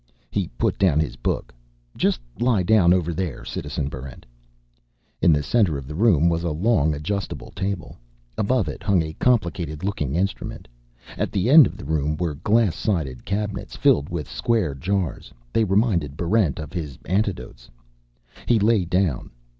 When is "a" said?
6.43-6.49, 9.03-9.13